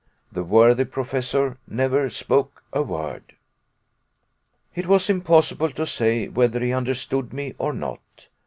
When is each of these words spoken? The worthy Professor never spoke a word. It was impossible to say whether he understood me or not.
The 0.31 0.41
worthy 0.43 0.85
Professor 0.85 1.59
never 1.67 2.09
spoke 2.09 2.63
a 2.73 2.81
word. 2.81 3.35
It 4.73 4.87
was 4.87 5.11
impossible 5.11 5.69
to 5.73 5.85
say 5.85 6.27
whether 6.27 6.59
he 6.59 6.73
understood 6.73 7.31
me 7.33 7.53
or 7.59 7.71
not. 7.71 8.27